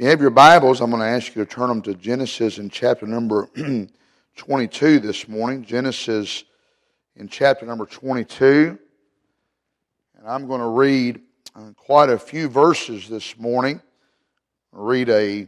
[0.00, 2.70] you have your Bibles, I'm going to ask you to turn them to Genesis in
[2.70, 3.50] chapter number
[4.36, 5.62] 22 this morning.
[5.62, 6.44] Genesis
[7.16, 8.78] in chapter number 22.
[10.16, 11.20] And I'm going to read
[11.54, 13.82] uh, quite a few verses this morning.
[14.72, 15.46] Read a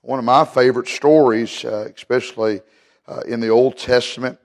[0.00, 2.62] one of my favorite stories, uh, especially
[3.06, 4.38] uh, in the Old Testament,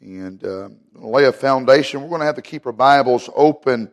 [0.00, 2.00] and uh, lay a foundation.
[2.00, 3.90] We're going to have to keep our Bibles open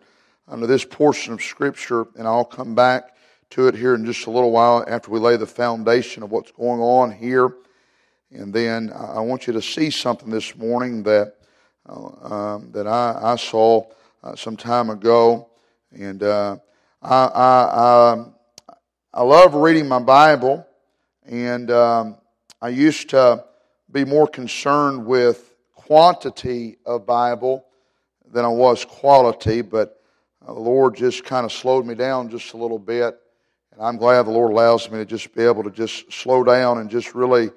[0.48, 3.10] under this portion of Scripture, and I'll come back
[3.52, 6.52] to it here in just a little while after we lay the foundation of what's
[6.52, 7.54] going on here.
[8.32, 11.36] And then I want you to see something this morning that
[11.88, 13.86] uh, um, that I, I saw
[14.24, 15.50] uh, some time ago,
[15.92, 16.56] and uh,
[17.02, 18.36] I, I, um,
[19.14, 20.66] I love reading my Bible,
[21.26, 22.16] and um,
[22.62, 23.44] I used to
[23.92, 27.66] be more concerned with quantity of Bible
[28.32, 30.02] than I was quality, but
[30.48, 33.20] uh, the Lord just kind of slowed me down just a little bit,
[33.74, 36.78] and I'm glad the Lord allows me to just be able to just slow down
[36.78, 37.50] and just really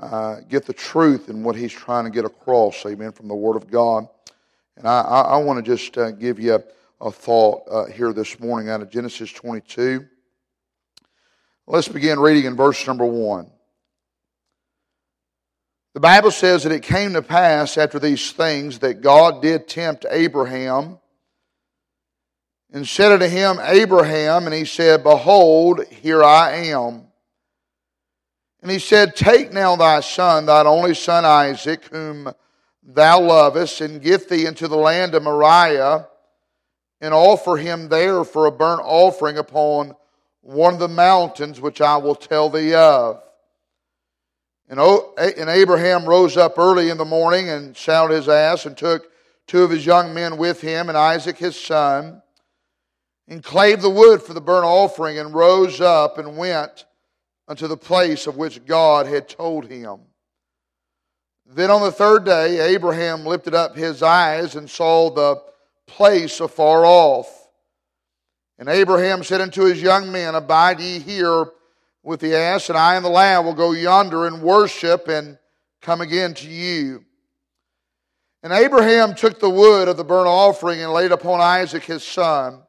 [0.00, 3.56] uh, get the truth in what He's trying to get across, amen, from the Word
[3.56, 4.08] of God.
[4.78, 6.62] And I, I, I want to just uh, give you a,
[7.02, 10.06] a thought uh, here this morning out of Genesis 22.
[11.66, 13.50] Let's begin reading in verse number 1.
[15.92, 20.06] The Bible says that it came to pass after these things that God did tempt
[20.10, 20.98] Abraham
[22.72, 27.06] and said unto him, Abraham, and he said, Behold, here I am.
[28.62, 32.32] And he said, Take now thy son, thine only son Isaac, whom
[32.82, 36.08] thou lovest, and get thee into the land of Moriah,
[37.00, 39.94] and offer him there for a burnt offering upon
[40.40, 43.22] one of the mountains which I will tell thee of.
[44.68, 44.80] And,
[45.50, 49.10] Abraham rose up early in the morning and saddled his ass and took
[49.46, 52.22] two of his young men with him and Isaac his son,
[53.28, 56.84] and clave the wood for the burnt offering, and rose up and went
[57.48, 60.00] unto the place of which God had told him.
[61.46, 65.42] Then on the third day, Abraham lifted up his eyes and saw the
[65.86, 67.28] place afar off.
[68.58, 71.46] And Abraham said unto his young men, Abide ye here
[72.02, 75.38] with the ass, and I and the lad will go yonder and worship and
[75.80, 77.04] come again to you.
[78.42, 82.62] And Abraham took the wood of the burnt offering and laid upon Isaac his son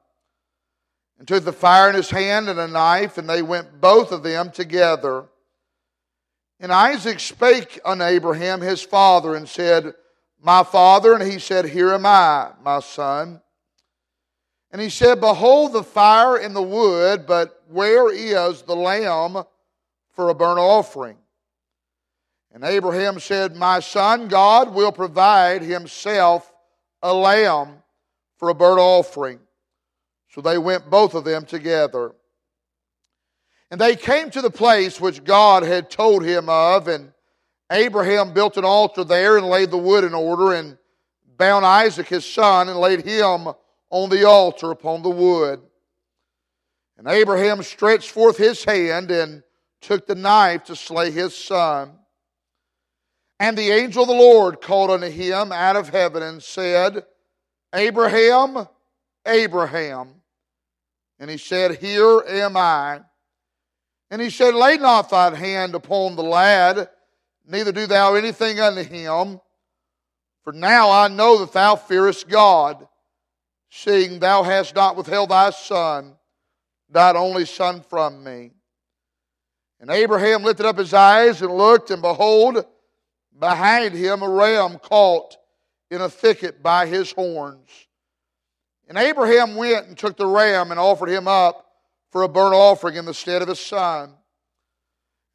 [1.18, 4.24] and took the fire in his hand and a knife, and they went both of
[4.24, 5.26] them together.
[6.60, 9.94] And Isaac spake unto Abraham his father and said,
[10.42, 11.14] My father.
[11.14, 13.42] And he said, Here am I, my son.
[14.72, 19.44] And he said, Behold the fire and the wood, but where is the lamb
[20.14, 21.18] for a burnt offering?
[22.54, 26.52] And Abraham said, My son, God will provide himself
[27.02, 27.84] a lamb
[28.38, 29.40] for a burnt offering.
[30.34, 32.14] So they went both of them together.
[33.70, 37.14] And they came to the place which God had told him of, and
[37.72, 40.78] Abraham built an altar there and laid the wood in order, and
[41.38, 43.48] bound Isaac his son, and laid him
[43.90, 45.62] on the altar upon the wood.
[46.98, 49.44] And Abraham stretched forth his hand and
[49.82, 51.94] took the knife to slay his son.
[53.40, 57.06] And the angel of the Lord called unto him out of heaven and said,
[57.74, 58.68] Abraham,
[59.26, 60.23] Abraham.
[61.20, 63.02] And he said, Here am I.
[64.10, 66.90] And he said, Lay not thine hand upon the lad,
[67.46, 69.40] neither do thou anything unto him.
[70.44, 72.88] For now I know that thou fearest God,
[73.70, 76.16] seeing thou hast not withheld thy son,
[76.90, 78.52] thine only son from me.
[79.80, 82.66] And Abraham lifted up his eyes and looked, and behold,
[83.38, 85.36] behind him a ram caught
[85.90, 87.70] in a thicket by his horns.
[88.94, 91.66] And Abraham went and took the ram and offered him up
[92.12, 94.14] for a burnt offering in the stead of his son.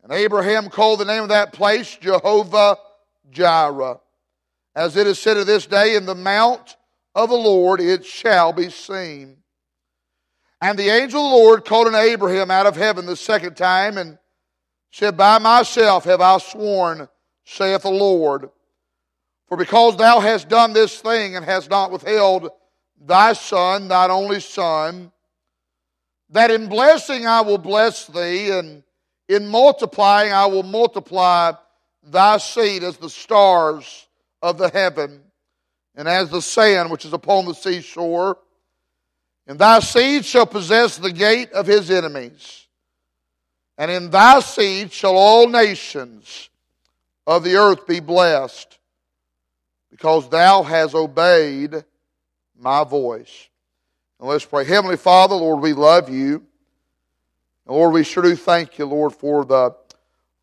[0.04, 2.76] And Abraham called the name of that place Jehovah
[3.32, 3.98] Jireh.
[4.76, 6.76] As it is said to this day, in the mount
[7.16, 9.38] of the Lord it shall be seen.
[10.60, 13.98] And the angel of the Lord called unto Abraham out of heaven the second time
[13.98, 14.18] and
[14.92, 17.08] said, By myself have I sworn,
[17.44, 18.50] saith the Lord.
[19.48, 22.52] For because thou hast done this thing and hast not withheld
[23.00, 25.12] thy son, thine only son,
[26.30, 28.82] that in blessing I will bless thee, and
[29.28, 31.52] in multiplying I will multiply
[32.02, 34.06] thy seed as the stars
[34.42, 35.20] of the heaven,
[35.94, 38.38] and as the sand which is upon the seashore.
[39.46, 42.66] And thy seed shall possess the gate of his enemies.
[43.78, 46.50] And in thy seed shall all nations
[47.26, 48.78] of the earth be blessed,
[49.90, 51.84] because thou hast obeyed
[52.58, 53.48] my voice.
[54.20, 54.64] And let's pray.
[54.64, 56.44] Heavenly Father, Lord, we love you.
[57.66, 59.76] And Lord, we sure do thank you, Lord, for the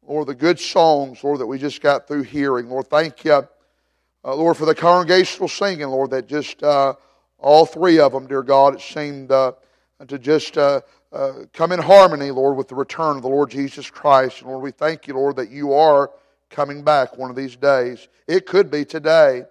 [0.08, 2.70] Lord, the good songs, Lord, that we just got through hearing.
[2.70, 6.94] Lord, thank you, uh, Lord, for the congregational singing, Lord, that just uh,
[7.40, 9.54] all three of them, dear God, it seemed uh,
[10.08, 10.82] to just uh,
[11.12, 14.42] uh, come in harmony, Lord, with the return of the Lord Jesus Christ.
[14.42, 16.12] And Lord, we thank you, Lord, that you are
[16.52, 18.08] coming back one of these days.
[18.28, 19.46] It could be today.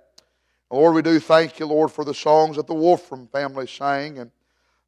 [0.75, 4.19] Lord, we do thank you, Lord, for the songs that the Wolfram family sang.
[4.19, 4.33] And,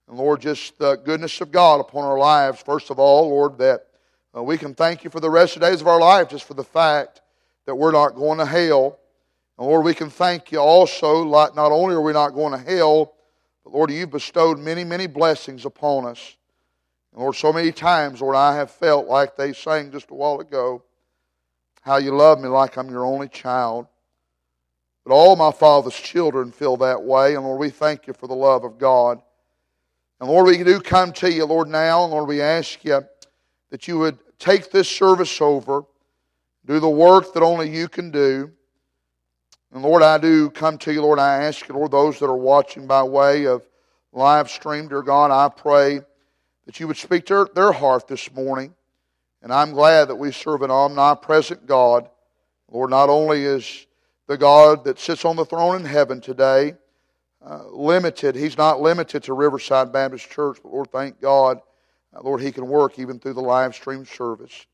[0.08, 2.60] and Lord, just the goodness of God upon our lives.
[2.60, 3.86] First of all, Lord, that
[4.36, 6.42] uh, we can thank you for the rest of the days of our life just
[6.42, 7.20] for the fact
[7.66, 8.98] that we're not going to hell.
[9.56, 12.58] And Lord, we can thank you also, like not only are we not going to
[12.58, 13.14] hell,
[13.62, 16.36] but Lord, you've bestowed many, many blessings upon us.
[17.12, 20.40] And Lord, so many times, Lord, I have felt like they sang just a while
[20.40, 20.82] ago,
[21.82, 23.86] how you love me like I'm your only child.
[25.06, 27.36] But all my Father's children feel that way.
[27.36, 29.22] And Lord, we thank you for the love of God.
[30.18, 32.02] And Lord, we do come to you, Lord, now.
[32.02, 33.04] And Lord, we ask you
[33.70, 35.84] that you would take this service over,
[36.64, 38.50] do the work that only you can do.
[39.72, 41.20] And Lord, I do come to you, Lord.
[41.20, 43.64] I ask you, Lord, those that are watching by way of
[44.12, 46.00] live stream, dear God, I pray
[46.64, 48.74] that you would speak to their heart this morning.
[49.40, 52.10] And I'm glad that we serve an omnipresent God.
[52.68, 53.85] Lord, not only is
[54.26, 56.75] the God that sits on the throne in heaven today.
[57.44, 58.34] Uh, limited.
[58.34, 61.61] He's not limited to Riverside Baptist Church, but Lord, thank God,
[62.14, 64.67] uh, Lord, He can work even through the live stream service.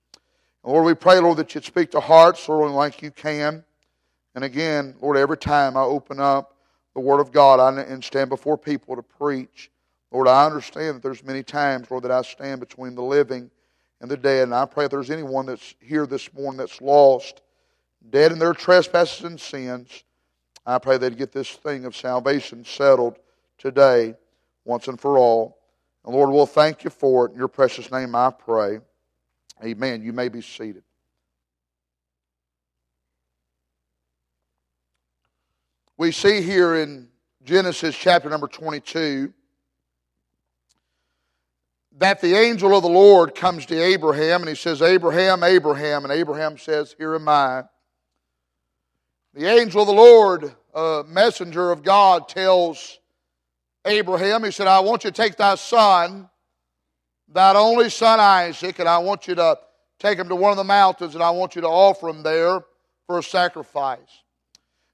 [0.65, 3.65] Lord, we pray, Lord, that you'd speak to hearts, Lord, like you can.
[4.35, 6.57] And again, Lord, every time I open up
[6.95, 9.71] the Word of God and stand before people to preach,
[10.11, 13.51] Lord, I understand that there's many times, Lord, that I stand between the living
[14.01, 14.45] and the dead.
[14.45, 17.43] And I pray if there's anyone that's here this morning that's lost,
[18.11, 20.05] dead in their trespasses and sins.
[20.65, 23.19] I pray they'd get this thing of salvation settled
[23.59, 24.15] today,
[24.65, 25.59] once and for all.
[26.05, 27.33] And Lord, we'll thank you for it.
[27.33, 28.81] In your precious name I pray.
[29.63, 30.03] Amen.
[30.03, 30.83] You may be seated.
[35.97, 37.09] We see here in
[37.45, 39.33] Genesis chapter number 22
[41.99, 46.05] that the angel of the Lord comes to Abraham and he says, Abraham, Abraham.
[46.05, 47.65] And Abraham says, Here am I.
[49.35, 52.99] The angel of the Lord, a messenger of God, tells
[53.87, 56.29] Abraham, he said, I want you to take thy son,
[57.33, 59.59] that only son Isaac, and I want you to
[59.99, 62.61] take him to one of the mountains, and I want you to offer him there
[63.07, 64.01] for a sacrifice.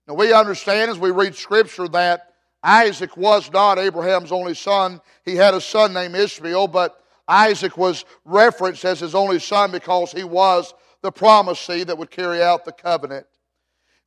[0.07, 2.33] Now, we understand as we read Scripture that
[2.63, 5.01] Isaac was not Abraham's only son.
[5.25, 10.13] He had a son named Ishmael, but Isaac was referenced as his only son because
[10.13, 13.27] he was the promised seed that would carry out the covenant.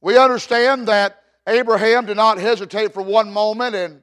[0.02, 4.02] We understand that Abraham did not hesitate for one moment, and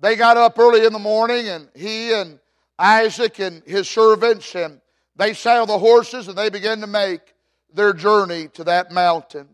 [0.00, 2.40] they got up early in the morning, and he and
[2.78, 4.80] Isaac and his servants, and
[5.16, 7.20] they saddled the horses, and they began to make
[7.72, 9.48] their journey to that mountain.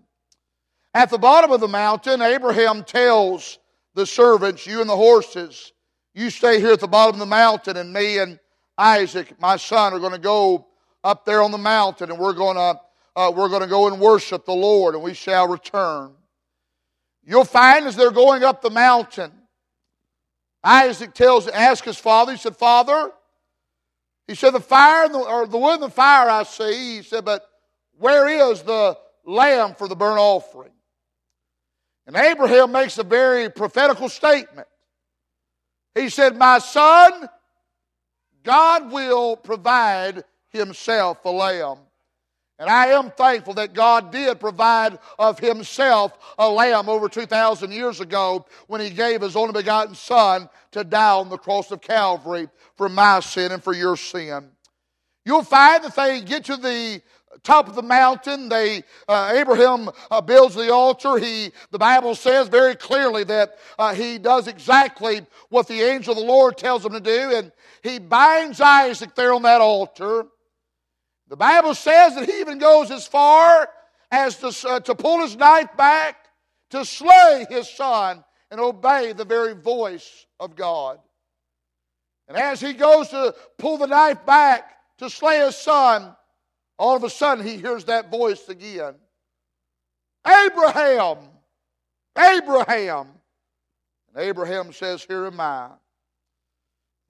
[0.94, 3.58] At the bottom of the mountain, Abraham tells
[3.94, 5.73] the servants, You and the horses,
[6.14, 8.38] you stay here at the bottom of the mountain, and me and
[8.78, 10.67] Isaac, my son, are going to go
[11.05, 12.81] up there on the mountain, and we're going to
[13.16, 16.12] uh, we're going to go and worship the Lord and we shall return.
[17.24, 19.32] You'll find as they're going up the mountain,
[20.62, 23.10] Isaac tells, asks his father, he said, Father,
[24.28, 27.25] he said, the fire, the, or the wood and the fire I see, he said,
[27.25, 27.49] but
[27.99, 30.73] where is the lamb for the burnt offering?
[32.06, 34.68] And Abraham makes a very prophetical statement.
[35.94, 37.28] He said, My son,
[38.44, 41.78] God will provide himself a lamb.
[42.58, 48.00] And I am thankful that God did provide of Himself a lamb over 2,000 years
[48.00, 52.48] ago when He gave His only begotten Son to die on the cross of Calvary
[52.76, 54.50] for my sin and for your sin.
[55.25, 57.02] You'll find that they get to the
[57.42, 58.48] top of the mountain.
[58.48, 61.18] They uh, Abraham uh, builds the altar.
[61.18, 66.18] He the Bible says very clearly that uh, he does exactly what the angel of
[66.18, 70.26] the Lord tells him to do, and he binds Isaac there on that altar.
[71.28, 73.68] The Bible says that he even goes as far
[74.11, 76.16] as to, uh, to pull his knife back
[76.71, 80.99] to slay his son and obey the very voice of God.
[82.28, 86.14] And as he goes to pull the knife back to slay his son,
[86.78, 88.95] all of a sudden he hears that voice again
[90.26, 91.18] Abraham!
[92.18, 93.09] Abraham!
[94.09, 95.71] And Abraham says, Here am I.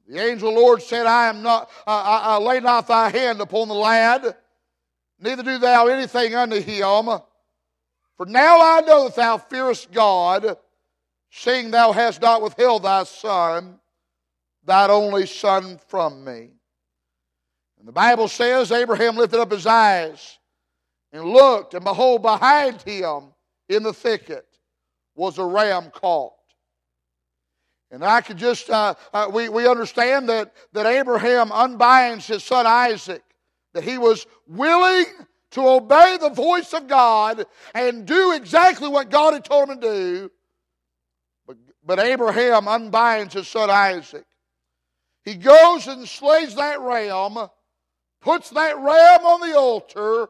[0.06, 3.74] The angel Lord said, I am not, I, I lay not thy hand upon the
[3.74, 4.36] lad,
[5.18, 7.06] neither do thou anything unto him.
[8.16, 10.56] For now I know that thou fearest God,
[11.30, 13.80] seeing thou hast not withheld thy son,
[14.64, 16.50] thine only son from me.
[17.78, 20.38] And the Bible says Abraham lifted up his eyes
[21.12, 23.34] and looked, and behold, behind him
[23.68, 24.46] in the thicket
[25.14, 26.32] was a ram caught.
[27.90, 32.66] And I could just, uh, uh, we, we understand that, that Abraham unbinds his son
[32.66, 33.22] Isaac,
[33.74, 35.04] that he was willing
[35.52, 39.86] to obey the voice of God and do exactly what God had told him to
[39.86, 40.30] do.
[41.46, 44.26] But, but Abraham unbinds his son Isaac.
[45.24, 47.36] He goes and slays that ram,
[48.20, 50.28] puts that ram on the altar,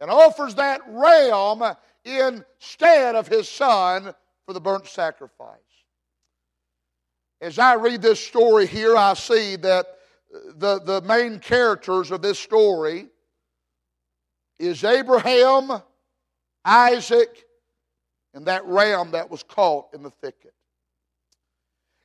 [0.00, 4.14] and offers that ram instead of his son
[4.46, 5.58] for the burnt sacrifice.
[7.44, 9.98] As I read this story here, I see that
[10.56, 13.06] the, the main characters of this story
[14.58, 15.70] is Abraham,
[16.64, 17.44] Isaac,
[18.32, 20.54] and that ram that was caught in the thicket.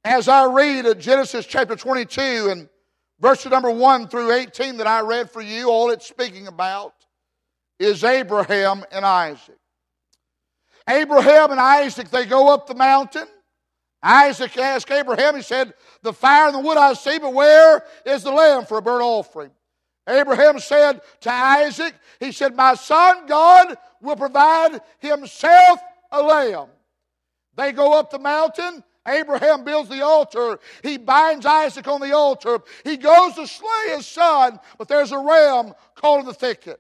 [0.03, 2.67] As I read Genesis chapter 22 and
[3.21, 6.95] verses number 1 through 18 that I read for you, all it's speaking about
[7.79, 9.55] is Abraham and Isaac.
[10.89, 13.27] Abraham and Isaac, they go up the mountain.
[14.01, 18.23] Isaac asked Abraham, he said, The fire and the wood I see, but where is
[18.23, 19.51] the lamb for a burnt offering?
[20.07, 25.79] Abraham said to Isaac, He said, My son, God will provide himself
[26.11, 26.67] a lamb.
[27.55, 28.83] They go up the mountain.
[29.07, 30.59] Abraham builds the altar.
[30.83, 32.59] He binds Isaac on the altar.
[32.83, 36.79] He goes to slay his son, but there's a ram caught in the thicket.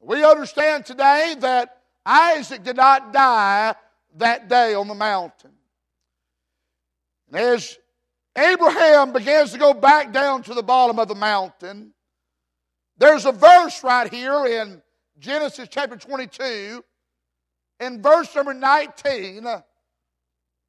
[0.00, 3.74] We understand today that Isaac did not die
[4.16, 5.50] that day on the mountain.
[7.28, 7.78] And as
[8.36, 11.92] Abraham begins to go back down to the bottom of the mountain,
[12.96, 14.82] there's a verse right here in
[15.18, 16.84] Genesis chapter 22,
[17.80, 19.46] in verse number 19,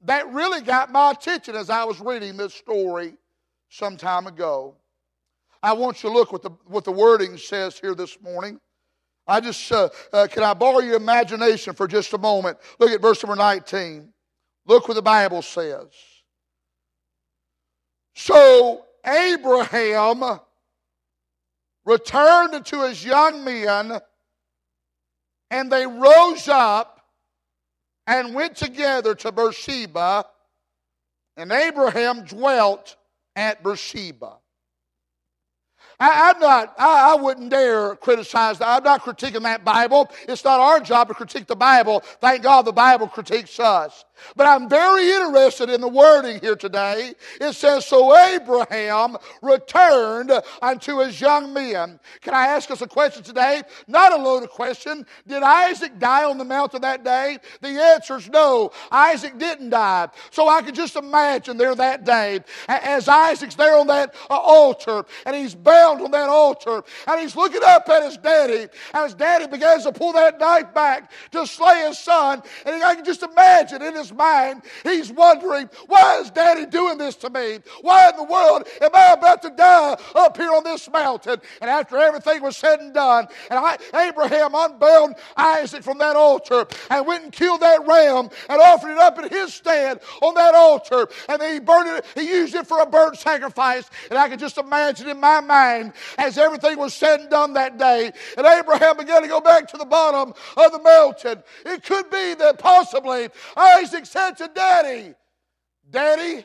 [0.02, 3.14] that really got my attention as I was reading this story
[3.68, 4.76] some time ago.
[5.62, 8.60] I want you to look what the, what the wording says here this morning.
[9.26, 12.58] I just, uh, uh, can I borrow your imagination for just a moment?
[12.78, 14.12] Look at verse number 19.
[14.66, 15.88] Look what the Bible says.
[18.14, 20.40] So Abraham
[21.84, 24.00] returned to his young men,
[25.50, 27.00] and they rose up
[28.06, 30.24] and went together to Beersheba,
[31.36, 32.96] and Abraham dwelt
[33.36, 34.36] at Beersheba.
[35.98, 38.68] I, am not, I, I, wouldn't dare criticize that.
[38.68, 40.10] I'm not critiquing that Bible.
[40.26, 42.00] It's not our job to critique the Bible.
[42.20, 44.06] Thank God the Bible critiques us.
[44.36, 47.14] But I'm very interested in the wording here today.
[47.40, 51.98] It says, So Abraham returned unto his young men.
[52.20, 53.62] Can I ask us a question today?
[53.86, 55.06] Not a loaded question.
[55.26, 57.38] Did Isaac die on the mountain that day?
[57.60, 58.72] The answer is no.
[58.90, 60.08] Isaac didn't die.
[60.30, 65.04] So I could just imagine there that day as Isaac's there on that uh, altar
[65.26, 69.14] and he's bound on that altar and he's looking up at his daddy and his
[69.14, 72.42] daddy begins to pull that knife back to slay his son.
[72.64, 77.16] And I can just imagine in his mind, he's wondering, why is daddy doing this
[77.16, 77.58] to me?
[77.82, 81.40] Why in the world am I about to die up here on this mountain?
[81.60, 86.66] And after everything was said and done, and I, Abraham unbound Isaac from that altar
[86.90, 90.54] and went and killed that ram and offered it up in his stand on that
[90.54, 91.08] altar.
[91.28, 93.88] And then he burned it, he used it for a burnt sacrifice.
[94.10, 97.78] And I can just imagine in my mind as everything was said and done that
[97.78, 101.42] day, and Abraham began to go back to the bottom of the mountain.
[101.64, 105.14] It could be that possibly Isaac Isaac said to Daddy,
[105.90, 106.44] Daddy,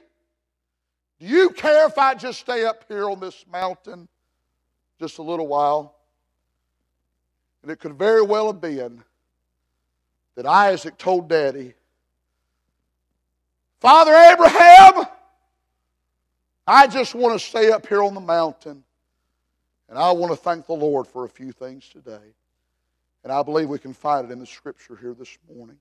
[1.20, 4.10] do you care if I just stay up here on this mountain
[5.00, 5.96] just a little while?
[7.62, 9.04] And it could very well have been
[10.36, 11.74] that Isaac told Daddy,
[13.80, 15.06] Father Abraham,
[16.68, 18.84] I just want to stay up here on the mountain.
[19.88, 22.34] And I want to thank the Lord for a few things today.
[23.24, 25.78] And I believe we can find it in the scripture here this morning.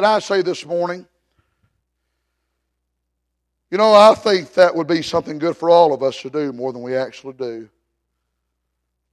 [0.00, 1.06] Can I say this morning?
[3.70, 6.54] You know, I think that would be something good for all of us to do
[6.54, 7.68] more than we actually do.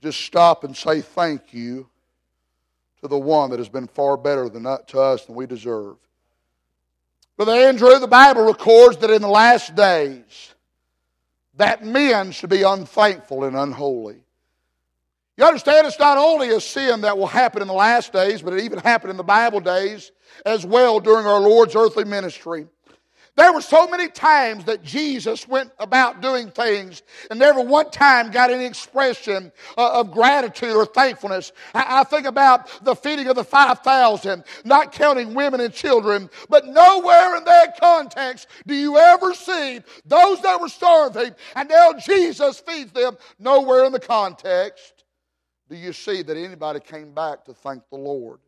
[0.02, 1.90] Just stop and say thank you
[3.02, 5.98] to the one that has been far better than to us than we deserve.
[7.36, 10.54] Brother Andrew, the Bible records that in the last days,
[11.58, 14.24] that men should be unthankful and unholy.
[15.38, 18.54] You understand, it's not only a sin that will happen in the last days, but
[18.54, 20.12] it even happened in the Bible days
[20.46, 22.68] as well during our Lord's earthly ministry.
[23.36, 28.32] There were so many times that Jesus went about doing things and never one time
[28.32, 31.52] got any expression uh, of gratitude or thankfulness.
[31.76, 37.38] I think about the feeding of the 5,000, not counting women and children, but nowhere
[37.38, 42.92] in that context do you ever see those that were starving and now Jesus feeds
[42.92, 43.18] them.
[43.38, 44.97] Nowhere in the context
[45.70, 48.40] do you see that anybody came back to thank the Lord.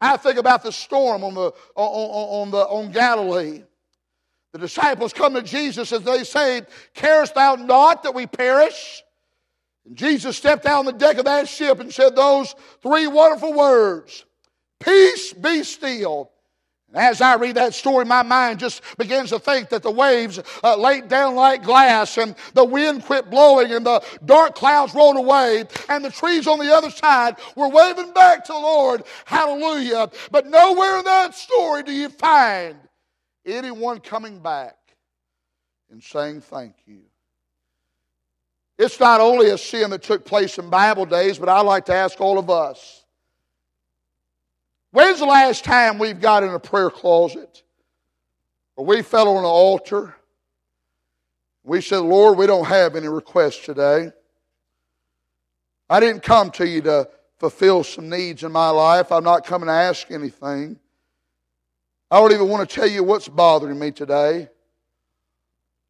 [0.00, 3.62] I think about the storm on the on, on, the on Galilee.
[4.52, 6.62] The disciples come to Jesus and they say,
[6.94, 9.02] Carest thou not that we perish?
[9.86, 13.52] And Jesus stepped out on the deck of that ship and said those three wonderful
[13.52, 14.24] words
[14.80, 16.30] Peace be still.
[16.94, 20.76] As I read that story, my mind just begins to think that the waves uh,
[20.76, 25.64] laid down like glass, and the wind quit blowing, and the dark clouds rolled away,
[25.88, 29.02] and the trees on the other side were waving back to the Lord.
[29.24, 30.10] Hallelujah.
[30.30, 32.76] But nowhere in that story do you find
[33.44, 34.76] anyone coming back
[35.90, 37.00] and saying thank you.
[38.78, 41.94] It's not only a sin that took place in Bible days, but I'd like to
[41.94, 43.03] ask all of us
[44.94, 47.62] when's the last time we've got in a prayer closet
[48.76, 50.14] or we fell on an altar?
[51.64, 54.12] We said, Lord, we don't have any requests today.
[55.90, 57.08] I didn't come to you to
[57.38, 59.10] fulfill some needs in my life.
[59.10, 60.78] I'm not coming to ask anything.
[62.10, 64.48] I don't even want to tell you what's bothering me today.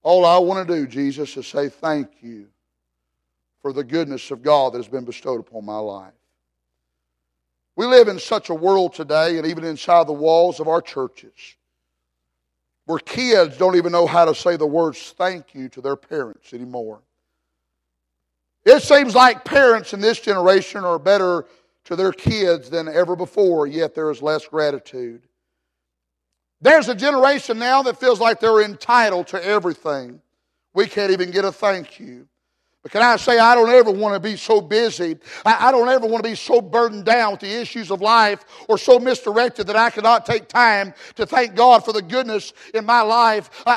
[0.03, 2.47] All I want to do, Jesus, is say thank you
[3.61, 6.13] for the goodness of God that has been bestowed upon my life.
[7.77, 11.33] We live in such a world today, and even inside the walls of our churches,
[12.87, 16.53] where kids don't even know how to say the words thank you to their parents
[16.53, 17.01] anymore.
[18.65, 21.47] It seems like parents in this generation are better
[21.85, 25.23] to their kids than ever before, yet there is less gratitude.
[26.61, 30.23] There's a generation now that feels like they're entitled to everything.
[30.73, 32.27] We can't even get a thank you.
[32.85, 35.17] But can I say, I don't ever want to be so busy.
[35.47, 38.77] I, don't ever want to be so burdened down with the issues of life or
[38.77, 43.01] so misdirected that I cannot take time to thank God for the goodness in my
[43.01, 43.49] life.
[43.65, 43.73] I,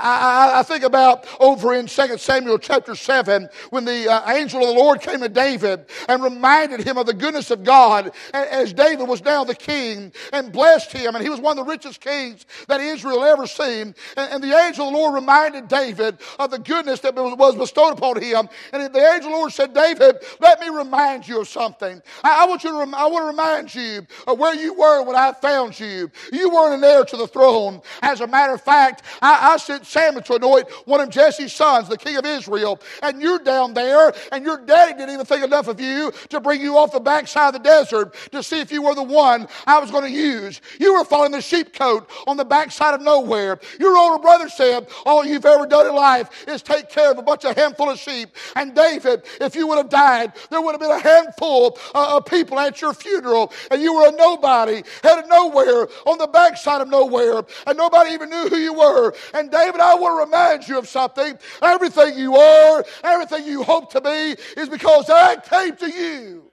[0.56, 4.68] I, I think about over in 2 Samuel chapter 7 when the uh, angel of
[4.68, 9.08] the Lord came to David and reminded him of the goodness of God as David
[9.08, 11.16] was now the king and blessed him.
[11.16, 13.96] And he was one of the richest kings that Israel ever seen.
[14.18, 17.94] And, and the angel of the Lord reminded David of the goodness that was bestowed
[17.94, 18.50] upon him.
[18.74, 22.02] And the angel of the Lord said, David, let me remind you of something.
[22.24, 25.04] I, I want you to rem- I want to remind you of where you were
[25.04, 26.10] when I found you.
[26.32, 27.82] You weren't an heir to the throne.
[28.02, 31.90] As a matter of fact, I, I sent Samuel to anoint one of Jesse's sons,
[31.90, 35.68] the king of Israel, and you're down there, and your daddy didn't even think enough
[35.68, 38.82] of you to bring you off the backside of the desert to see if you
[38.82, 40.62] were the one I was going to use.
[40.80, 43.60] You were following the sheepcote on the backside of nowhere.
[43.80, 47.22] Your older brother said, All you've ever done in life is take care of a
[47.22, 48.30] bunch of handful of sheep.
[48.56, 52.26] And David, if you would have died, there would have been a handful uh, of
[52.26, 56.88] people at your funeral, and you were a nobody, headed nowhere, on the backside of
[56.88, 59.14] nowhere, and nobody even knew who you were.
[59.34, 61.38] And David, I want to remind you of something.
[61.62, 66.44] Everything you are, everything you hope to be, is because I came to you.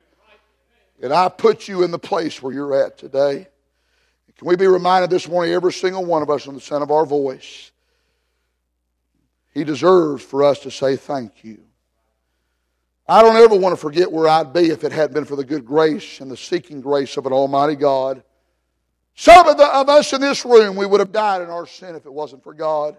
[1.02, 3.48] And I put you in the place where you're at today.
[4.38, 6.90] Can we be reminded this morning, every single one of us, on the sound of
[6.90, 7.70] our voice,
[9.52, 11.63] He deserves for us to say thank you.
[13.06, 15.44] I don't ever want to forget where I'd be if it hadn't been for the
[15.44, 18.22] good grace and the seeking grace of an Almighty God.
[19.14, 21.94] Some of, the, of us in this room, we would have died in our sin
[21.96, 22.96] if it wasn't for God.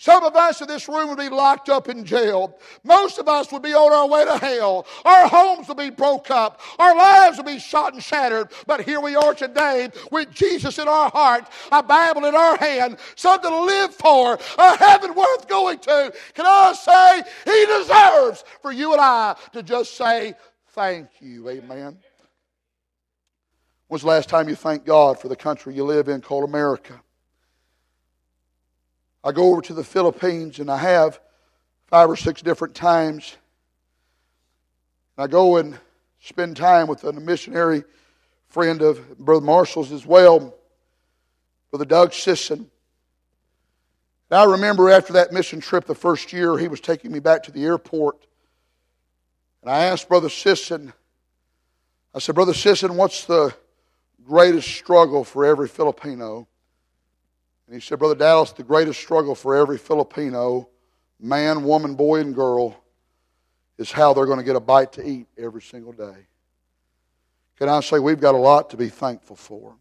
[0.00, 2.56] Some of us in this room would be locked up in jail.
[2.84, 4.86] Most of us would be on our way to hell.
[5.04, 6.60] Our homes would be broke up.
[6.78, 8.52] Our lives would be shot and shattered.
[8.68, 12.98] But here we are today with Jesus in our heart, a Bible in our hand,
[13.16, 16.12] something to live for, a heaven worth going to.
[16.34, 20.34] Can I say He deserves for you and I to just say
[20.68, 21.48] thank you.
[21.48, 21.98] Amen.
[23.88, 27.00] When's the last time you thanked God for the country you live in called America?
[29.28, 31.20] I go over to the Philippines and I have
[31.88, 33.36] five or six different times.
[35.18, 35.78] I go and
[36.18, 37.84] spend time with a missionary
[38.48, 40.54] friend of Brother Marshall's as well,
[41.70, 42.70] Brother Doug Sisson.
[44.30, 47.42] And I remember after that mission trip the first year, he was taking me back
[47.42, 48.26] to the airport.
[49.60, 50.90] And I asked Brother Sisson,
[52.14, 53.54] I said, Brother Sisson, what's the
[54.26, 56.48] greatest struggle for every Filipino?
[57.68, 60.70] And he said, Brother Dallas, the greatest struggle for every Filipino,
[61.20, 62.74] man, woman, boy, and girl,
[63.76, 66.26] is how they're going to get a bite to eat every single day.
[67.58, 69.76] Can I say we've got a lot to be thankful for?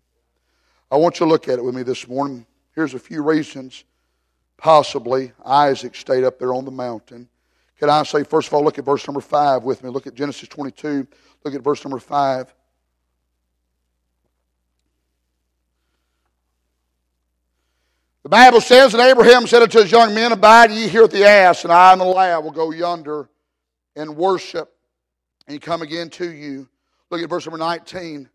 [0.92, 2.46] I want you to look at it with me this morning.
[2.76, 3.86] Here's a few reasons
[4.58, 7.30] possibly Isaac stayed up there on the mountain.
[7.80, 9.90] Can I say, first of all, look at verse number 5 with me.
[9.90, 11.08] Look at Genesis 22.
[11.46, 12.54] Look at verse number 5.
[18.28, 21.24] The Bible says that Abraham said unto his young men, Abide ye here at the
[21.24, 23.30] ass, and I and the lad will go yonder
[23.96, 24.70] and worship
[25.48, 26.68] and come again to you.
[27.10, 28.28] Look at verse number 19.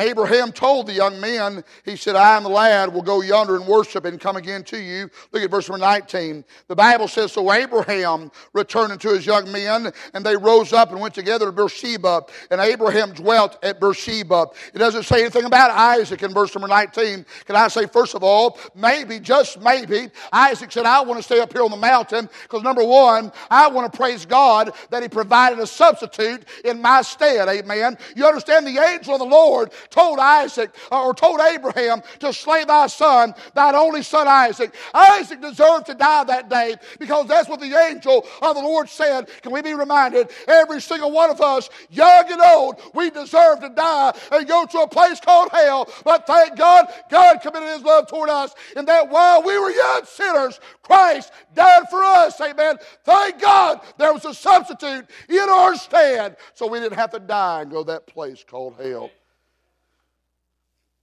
[0.00, 3.66] Abraham told the young men, he said, I and the lad will go yonder and
[3.66, 5.10] worship and come again to you.
[5.30, 6.42] Look at verse number 19.
[6.68, 11.00] The Bible says, So Abraham returned unto his young men, and they rose up and
[11.00, 14.46] went together to Beersheba, and Abraham dwelt at Beersheba.
[14.72, 17.26] It doesn't say anything about Isaac in verse number 19.
[17.44, 21.40] Can I say, first of all, maybe, just maybe, Isaac said, I want to stay
[21.40, 25.10] up here on the mountain, because number one, I want to praise God that he
[25.10, 27.48] provided a substitute in my stead.
[27.48, 27.98] Amen.
[28.16, 32.64] You understand the angel of the Lord told Isaac uh, or told Abraham to slay
[32.64, 34.74] thy son, thine only son Isaac.
[34.94, 39.28] Isaac deserved to die that day because that's what the angel of the Lord said.
[39.42, 40.30] Can we be reminded?
[40.48, 44.78] Every single one of us, young and old, we deserve to die and go to
[44.80, 45.88] a place called hell.
[46.04, 50.02] But thank God, God committed his love toward us, and that while we were young
[50.04, 52.40] sinners, Christ died for us.
[52.40, 52.76] Amen.
[53.04, 57.62] Thank God there was a substitute in our stead so we didn't have to die
[57.62, 59.10] and go that place called hell.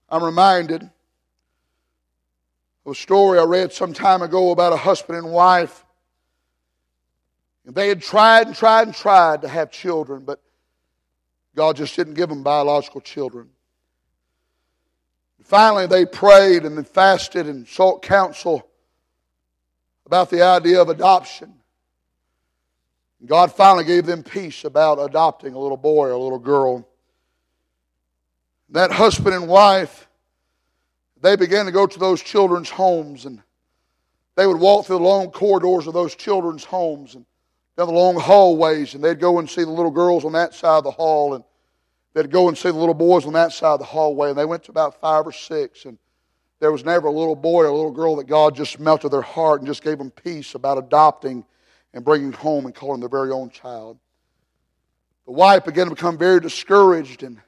[0.08, 0.90] I'm reminded of
[2.92, 5.84] a story I read some time ago about a husband and wife.
[7.66, 10.40] And they had tried and tried and tried to have children, but
[11.54, 13.50] God just didn't give them biological children.
[15.42, 18.66] Finally, they prayed and then fasted and sought counsel
[20.06, 21.54] about the idea of adoption.
[23.24, 26.88] God finally gave them peace about adopting a little boy or a little girl
[28.70, 30.08] that husband and wife,
[31.20, 33.42] they began to go to those children's homes and
[34.36, 37.24] they would walk through the long corridors of those children's homes and
[37.76, 40.78] down the long hallways and they'd go and see the little girls on that side
[40.78, 41.44] of the hall and
[42.14, 44.44] they'd go and see the little boys on that side of the hallway and they
[44.44, 45.98] went to about five or six and
[46.60, 49.22] there was never a little boy or a little girl that God just melted their
[49.22, 51.44] heart and just gave them peace about adopting
[51.94, 53.98] and bringing home and calling their very own child.
[55.26, 57.40] The wife began to become very discouraged and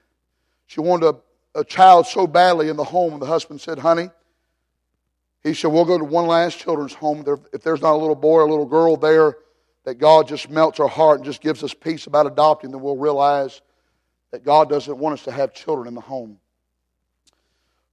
[0.70, 1.16] she wanted
[1.56, 3.14] a, a child so badly in the home.
[3.14, 4.09] And the husband said, Honey,
[5.42, 7.24] he said, We'll go to one last children's home.
[7.52, 9.38] If there's not a little boy or a little girl there
[9.85, 12.96] that God just melts our heart and just gives us peace about adopting, then we'll
[12.96, 13.62] realize
[14.30, 16.38] that God doesn't want us to have children in the home.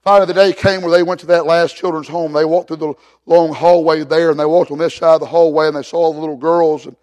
[0.04, 2.32] Finally, the day came where they went to that last children's home.
[2.32, 2.94] They walked through the
[3.26, 5.98] long hallway there, and they walked on this side of the hallway, and they saw
[5.98, 6.96] all the little girls, and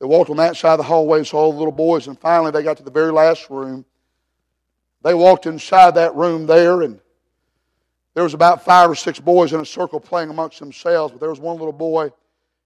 [0.00, 2.08] they walked on that side of the hallway and saw all the little boys.
[2.08, 3.84] And finally, they got to the very last room,
[5.02, 7.00] they walked inside that room there, and
[8.14, 11.12] there was about five or six boys in a circle playing amongst themselves.
[11.12, 12.10] But there was one little boy.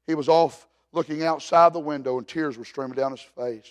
[0.07, 3.68] He was off looking outside the window, and tears were streaming down his face.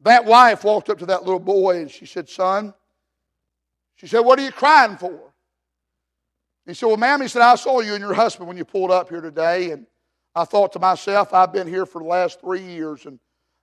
[0.00, 2.74] That wife walked up to that little boy and she said, Son,
[3.94, 5.32] she said, What are you crying for?
[6.66, 8.90] He said, Well, ma'am, he said, I saw you and your husband when you pulled
[8.90, 9.86] up here today, and
[10.34, 13.18] I thought to myself, I've been here for the last three years, and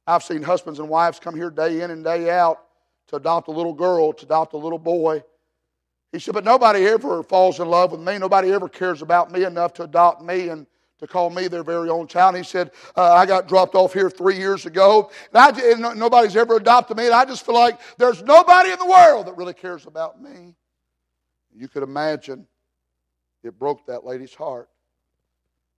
[0.07, 2.59] I've seen husbands and wives come here day in and day out
[3.07, 5.23] to adopt a little girl, to adopt a little boy.
[6.11, 8.17] He said, But nobody ever falls in love with me.
[8.17, 10.65] Nobody ever cares about me enough to adopt me and
[11.01, 12.37] to call me their very own child.
[12.37, 16.35] He said, uh, I got dropped off here three years ago, and, I, and nobody's
[16.35, 19.55] ever adopted me, and I just feel like there's nobody in the world that really
[19.55, 20.53] cares about me.
[21.55, 22.47] You could imagine
[23.43, 24.69] it broke that lady's heart.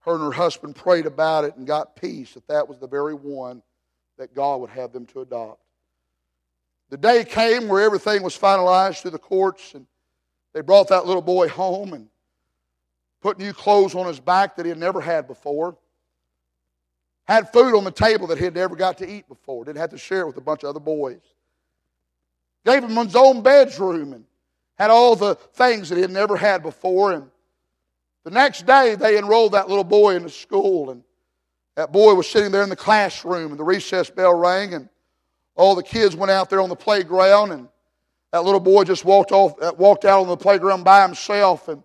[0.01, 3.13] Her and her husband prayed about it and got peace that that was the very
[3.13, 3.63] one
[4.17, 5.62] that God would have them to adopt.
[6.93, 9.87] The day came where everything was finalized through the courts, and
[10.53, 12.07] they brought that little boy home and
[13.19, 15.75] put new clothes on his back that he had never had before.
[17.23, 19.65] Had food on the table that he had never got to eat before.
[19.65, 21.21] Didn't have to share it with a bunch of other boys.
[22.63, 24.25] Gave him his own bedroom and
[24.75, 27.13] had all the things that he had never had before.
[27.13, 27.27] And
[28.23, 31.03] the next day, they enrolled that little boy in into school, and
[31.73, 34.89] that boy was sitting there in the classroom, and the recess bell rang, and
[35.55, 37.67] all the kids went out there on the playground, and
[38.31, 41.83] that little boy just walked off, uh, walked out on the playground by himself, and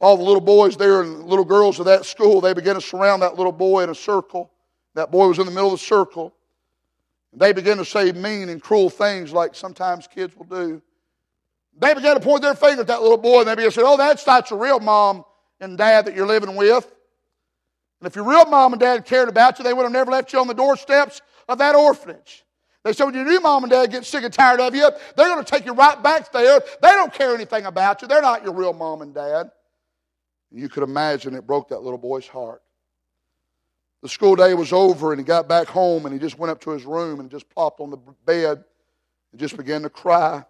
[0.00, 3.22] all the little boys there and little girls of that school, they began to surround
[3.22, 4.50] that little boy in a circle.
[4.94, 6.34] That boy was in the middle of the circle.
[7.32, 10.82] They began to say mean and cruel things like sometimes kids will do.
[11.76, 13.82] They began to point their finger at that little boy, and they began to say,
[13.84, 15.24] Oh, that's not your real mom
[15.60, 16.92] and dad that you're living with.
[18.00, 20.32] And if your real mom and dad cared about you, they would have never left
[20.32, 22.44] you on the doorsteps of that orphanage.
[22.84, 25.28] They said, when your new mom and dad get sick and tired of you, they're
[25.28, 26.60] going to take you right back there.
[26.82, 28.08] They don't care anything about you.
[28.08, 29.50] They're not your real mom and dad.
[30.52, 32.62] You could imagine it broke that little boy's heart.
[34.02, 36.60] The school day was over and he got back home and he just went up
[36.60, 38.62] to his room and just plopped on the bed
[39.32, 40.44] and just began to cry.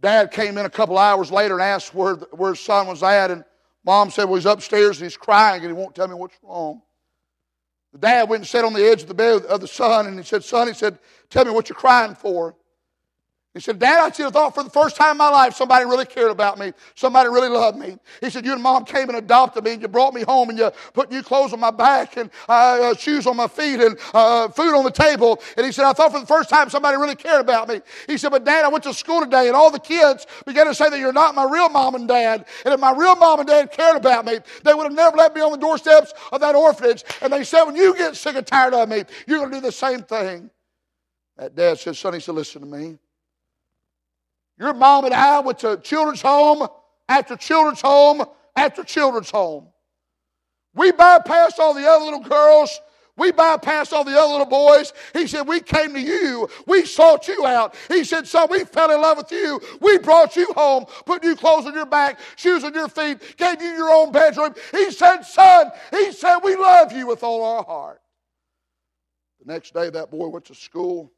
[0.00, 3.30] Dad came in a couple hours later and asked where, where his son was at,
[3.30, 3.44] and
[3.84, 6.80] mom said, Well, he's upstairs and he's crying and he won't tell me what's wrong.
[7.92, 10.18] The dad went and sat on the edge of the bed of the son and
[10.18, 10.98] he said, Son, he said,
[11.30, 12.54] Tell me what you're crying for.
[13.56, 15.86] He said, Dad, I should have thought for the first time in my life somebody
[15.86, 16.74] really cared about me.
[16.94, 17.96] Somebody really loved me.
[18.20, 20.58] He said, You and mom came and adopted me, and you brought me home, and
[20.58, 23.98] you put new clothes on my back, and uh, uh, shoes on my feet, and
[24.12, 25.40] uh, food on the table.
[25.56, 27.80] And he said, I thought for the first time somebody really cared about me.
[28.06, 30.74] He said, But Dad, I went to school today, and all the kids began to
[30.74, 32.44] say that you're not my real mom and dad.
[32.66, 35.34] And if my real mom and dad cared about me, they would have never let
[35.34, 37.04] me on the doorsteps of that orphanage.
[37.22, 39.62] And they said, When you get sick and tired of me, you're going to do
[39.62, 40.50] the same thing.
[41.38, 42.98] That dad said, Son, he said, Listen to me.
[44.58, 46.66] Your mom and I went to children's home
[47.08, 48.24] after children's home
[48.56, 49.68] after children's home.
[50.74, 52.80] We bypassed all the other little girls.
[53.18, 54.92] We bypassed all the other little boys.
[55.14, 56.48] He said, We came to you.
[56.66, 57.74] We sought you out.
[57.88, 59.60] He said, Son, we fell in love with you.
[59.80, 63.62] We brought you home, put new clothes on your back, shoes on your feet, gave
[63.62, 64.54] you your own bedroom.
[64.70, 68.00] He said, Son, he said, We love you with all our heart.
[69.44, 71.10] The next day, that boy went to school.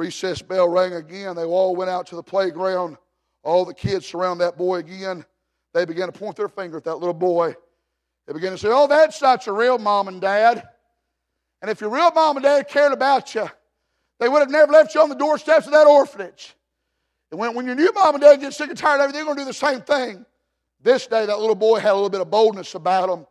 [0.00, 1.36] Recess bell rang again.
[1.36, 2.96] They all went out to the playground.
[3.42, 5.26] All the kids surround that boy again.
[5.74, 7.54] They began to point their finger at that little boy.
[8.26, 10.66] They began to say, Oh, that's not your real mom and dad.
[11.60, 13.46] And if your real mom and dad cared about you,
[14.18, 16.54] they would have never left you on the doorsteps of that orphanage.
[17.30, 19.34] And when, when your new mom and dad get sick and tired of everything, they're
[19.34, 20.24] going to do the same thing.
[20.80, 23.26] This day, that little boy had a little bit of boldness about him.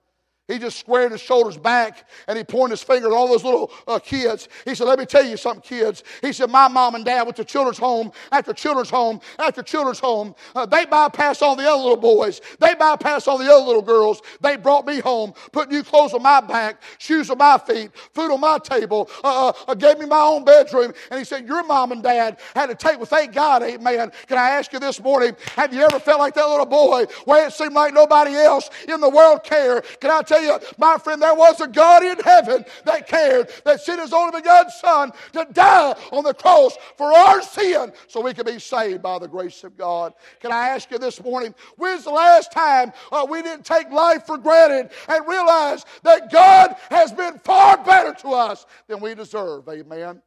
[0.49, 3.71] He just squared his shoulders back and he pointed his finger at all those little
[3.87, 4.49] uh, kids.
[4.65, 6.03] He said, Let me tell you something, kids.
[6.21, 9.99] He said, My mom and dad went to children's home after children's home after children's
[9.99, 10.33] home.
[10.55, 14.21] Uh, they bypassed all the other little boys, they bypassed all the other little girls.
[14.41, 18.31] They brought me home, put new clothes on my back, shoes on my feet, food
[18.31, 20.93] on my table, uh, uh, gave me my own bedroom.
[21.11, 24.11] And he said, Your mom and dad had to take, well, thank God, amen.
[24.27, 27.45] Can I ask you this morning, have you ever felt like that little boy where
[27.47, 29.85] it seemed like nobody else in the world cared?
[29.99, 33.49] Can I tell tell you, my friend, there was a God in heaven that cared,
[33.65, 38.21] that sent his only begotten Son to die on the cross for our sin so
[38.21, 40.13] we could be saved by the grace of God.
[40.39, 44.25] Can I ask you this morning, when's the last time uh, we didn't take life
[44.25, 49.67] for granted and realize that God has been far better to us than we deserve?
[49.67, 50.21] Amen.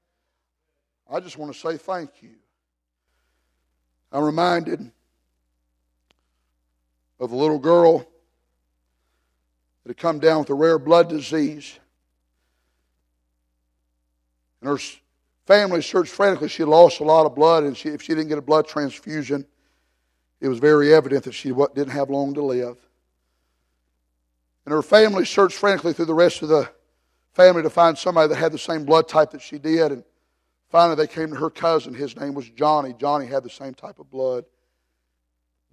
[1.11, 2.31] I just want to say thank you.
[4.11, 4.91] I'm reminded
[7.19, 8.07] of a little girl
[9.83, 11.79] that had come down with a rare blood disease.
[14.61, 14.79] And her
[15.47, 16.49] family searched frantically.
[16.49, 19.45] She lost a lot of blood, and she, if she didn't get a blood transfusion,
[20.41, 22.77] it was very evident that she didn't have long to live.
[24.65, 26.71] And her family searched frantically through the rest of the
[27.33, 29.91] family to find somebody that had the same blood type that she did.
[29.91, 30.05] And
[30.69, 31.95] finally, they came to her cousin.
[31.95, 32.95] His name was Johnny.
[32.97, 34.45] Johnny had the same type of blood.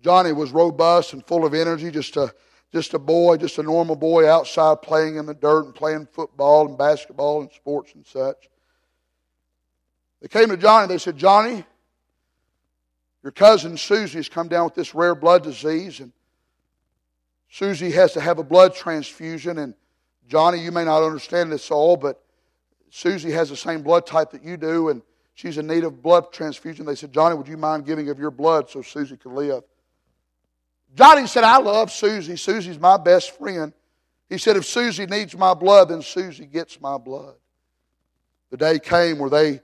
[0.02, 2.34] Johnny was robust and full of energy, just a
[2.72, 6.68] just a boy, just a normal boy outside playing in the dirt and playing football
[6.68, 8.50] and basketball and sports and such.
[10.22, 10.88] They came to Johnny.
[10.88, 11.64] They said, Johnny,
[13.24, 16.12] your cousin Susie's come down with this rare blood disease, and
[17.50, 19.58] Susie has to have a blood transfusion.
[19.58, 19.74] And
[20.28, 22.24] Johnny, you may not understand this all, but
[22.92, 25.02] Susie has the same blood type that you do, and
[25.34, 26.86] she's in need of blood transfusion.
[26.86, 29.64] They said, Johnny, would you mind giving of your blood so Susie can live?
[30.96, 32.36] Johnny said, I love Susie.
[32.36, 33.74] Susie's my best friend.
[34.28, 37.36] He said, if Susie needs my blood, then Susie gets my blood.
[38.52, 39.62] The day came where they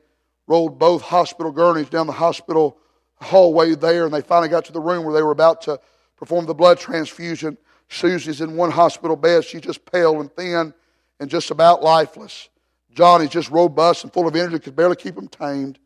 [0.48, 2.78] rolled both hospital gurneys down the hospital
[3.16, 5.80] hallway there, and they finally got to the room where they were about to
[6.18, 7.58] perform the blood transfusion.
[7.90, 9.44] Susie's in one hospital bed.
[9.44, 10.74] She's just pale and thin
[11.20, 12.50] and just about lifeless.
[12.94, 15.80] Johnny's just robust and full of energy, could barely keep him tamed.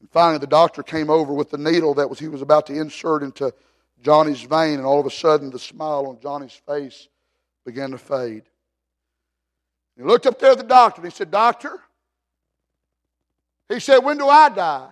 [0.00, 2.74] And finally, the doctor came over with the needle that was he was about to
[2.74, 3.52] insert into
[4.02, 7.08] Johnny's vein, and all of a sudden the smile on Johnny's face
[7.64, 8.44] began to fade.
[9.96, 11.80] He looked up there at the doctor and he said, Doctor,
[13.68, 14.88] he said, When do I die?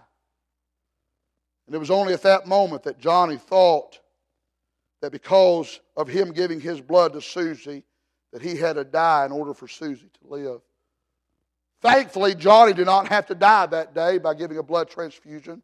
[1.67, 4.01] And it was only at that moment that Johnny thought
[5.01, 7.85] that because of him giving his blood to Susie,
[8.33, 10.61] that he had to die in order for Susie to live.
[11.81, 15.63] Thankfully, Johnny did not have to die that day by giving a blood transfusion.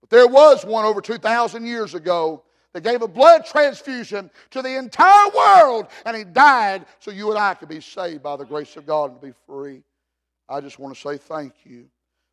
[0.00, 4.78] But there was one over 2,000 years ago that gave a blood transfusion to the
[4.78, 8.76] entire world, and he died so you and I could be saved by the grace
[8.76, 9.82] of God and be free.
[10.48, 11.86] I just want to say thank you.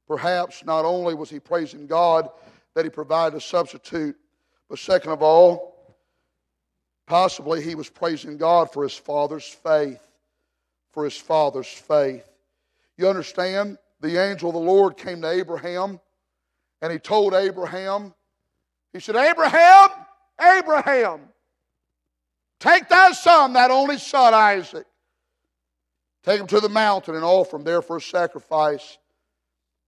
[0.07, 2.29] Perhaps not only was he praising God
[2.73, 4.15] that he provided a substitute,
[4.69, 5.79] but second of all,
[7.09, 9.99] Possibly he was praising God for his father's faith.
[10.91, 12.29] For his father's faith.
[12.97, 13.79] You understand?
[13.99, 15.99] The angel of the Lord came to Abraham
[16.83, 18.13] and he told Abraham,
[18.93, 19.89] he said, Abraham,
[20.41, 21.21] Abraham,
[22.59, 24.85] take thy son, that only son, Isaac.
[26.23, 28.97] Take him to the mountain and offer him there for a sacrifice.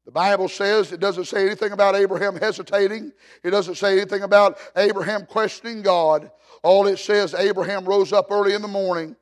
[0.06, 3.12] The Bible says it doesn't say anything about Abraham hesitating.
[3.44, 6.32] It doesn't say anything about Abraham questioning God.
[6.64, 9.16] All it says, Abraham rose up early in the morning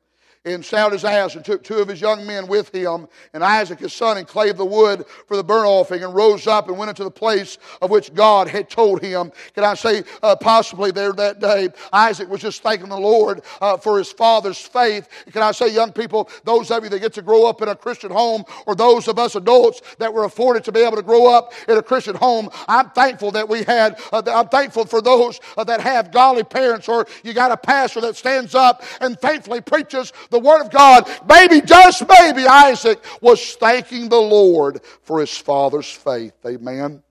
[0.46, 3.78] and sounded his ass and took two of his young men with him and Isaac
[3.78, 6.88] his son and clave the wood for the burnt offering and rose up and went
[6.88, 9.32] into the place of which God had told him.
[9.54, 13.76] Can I say, uh, possibly there that day, Isaac was just thanking the Lord uh,
[13.76, 15.08] for his father's faith.
[15.30, 17.76] Can I say, young people, those of you that get to grow up in a
[17.76, 21.30] Christian home or those of us adults that were afforded to be able to grow
[21.30, 25.38] up in a Christian home, I'm thankful that we had, uh, I'm thankful for those
[25.58, 29.60] uh, that have godly parents or you got a pastor that stands up and faithfully
[29.60, 35.36] preaches the Word of God, maybe, just maybe, Isaac was thanking the Lord for his
[35.36, 36.34] father's faith.
[36.46, 37.02] Amen.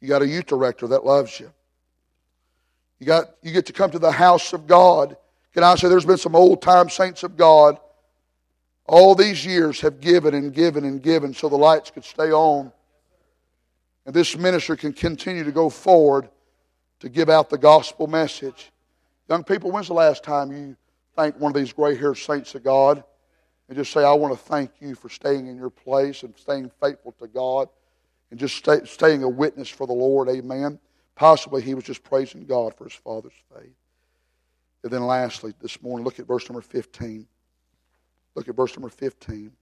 [0.00, 1.52] You got a youth director that loves you.
[2.98, 5.16] You, got, you get to come to the house of God.
[5.52, 7.78] Can I say there's been some old time saints of God
[8.90, 12.72] all these years have given and given and given so the lights could stay on.
[14.04, 16.28] And this minister can continue to go forward
[16.98, 18.72] to give out the gospel message.
[19.28, 20.76] Young people, when's the last time you
[21.20, 23.04] thank one of these gray haired saints of God
[23.68, 26.70] and just say, I want to thank you for staying in your place and staying
[26.80, 27.68] faithful to God
[28.30, 30.30] and just stay, staying a witness for the Lord.
[30.30, 30.78] Amen.
[31.14, 33.74] Possibly he was just praising God for his father's faith.
[34.82, 37.26] And then lastly, this morning, look at verse number 15.
[38.34, 39.52] Look at verse number 15.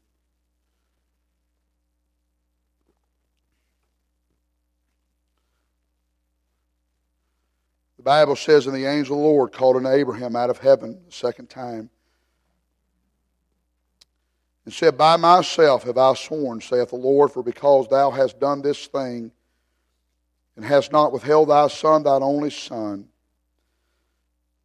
[8.08, 11.12] Bible says, And the angel of the Lord called unto Abraham out of heaven the
[11.12, 11.90] second time
[14.64, 18.62] and said, By myself have I sworn, saith the Lord, for because thou hast done
[18.62, 19.30] this thing,
[20.56, 23.08] and hast not withheld thy son, thine only son,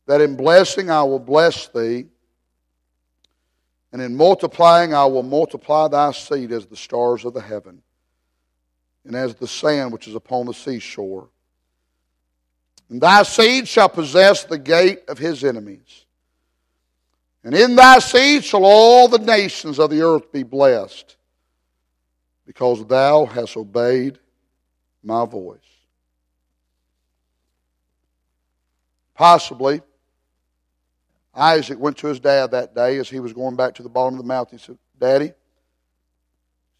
[0.05, 2.05] that in blessing I will bless thee,
[3.91, 7.81] and in multiplying I will multiply thy seed as the stars of the heaven,
[9.03, 11.27] and as the sand which is upon the seashore.
[12.93, 16.05] And thy seed shall possess the gate of his enemies.
[17.43, 21.17] And in thy seed shall all the nations of the earth be blessed,
[22.45, 24.19] because thou hast obeyed
[25.03, 25.57] my voice.
[29.15, 29.81] Possibly,
[31.33, 34.19] Isaac went to his dad that day as he was going back to the bottom
[34.19, 34.59] of the mountain.
[34.59, 35.33] He said, Daddy, is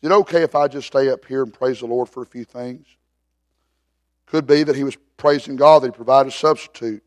[0.04, 2.46] it okay if I just stay up here and praise the Lord for a few
[2.46, 2.86] things?
[4.34, 7.04] Could be that he was praising God that he provided a substitute.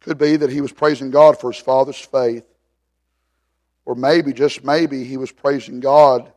[0.00, 2.44] Could be that he was praising God for his father's faith.
[3.86, 6.30] Or maybe, just maybe, he was praising God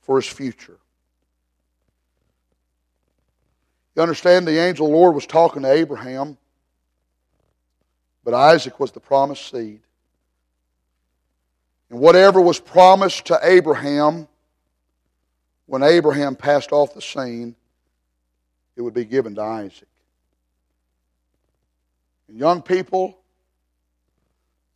[0.00, 0.78] for his future.
[3.94, 6.38] You understand, the angel Lord was talking to Abraham,
[8.24, 9.80] but Isaac was the promised seed.
[11.90, 14.26] And whatever was promised to Abraham
[15.66, 17.56] when Abraham passed off the scene
[18.76, 19.88] it would be given to Isaac.
[22.28, 23.18] And young people,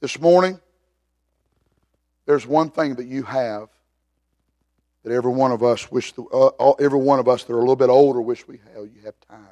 [0.00, 0.58] this morning,
[2.26, 3.68] there's one thing that you have
[5.02, 7.60] that every one of us wish, the, uh, every one of us that are a
[7.60, 8.82] little bit older wish we had.
[8.82, 9.46] You have time.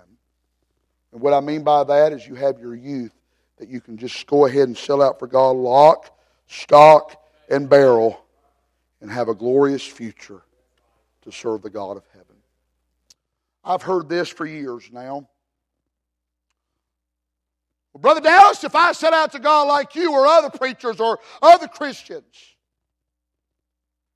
[1.13, 3.13] And what I mean by that is you have your youth
[3.59, 8.21] that you can just go ahead and sell out for God, lock, stock, and barrel,
[9.01, 10.43] and have a glorious future
[11.23, 12.37] to serve the God of heaven.
[13.69, 15.29] I've heard this for years now.
[17.93, 21.21] Well, Brother Dallas, if I set out to God like you or other preachers or
[21.43, 22.25] other Christians,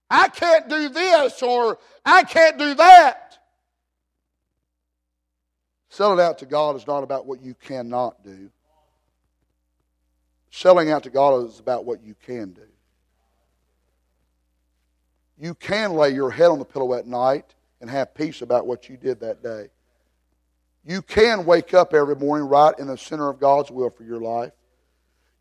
[0.08, 3.38] I can't do this or I can't do that.
[5.90, 8.50] Selling out to God is not about what you cannot do.
[10.50, 12.62] Selling out to God is about what you can do.
[15.38, 18.88] You can lay your head on the pillow at night and have peace about what
[18.88, 19.66] you did that day.
[20.84, 24.20] You can wake up every morning right in the center of God's will for your
[24.20, 24.52] life.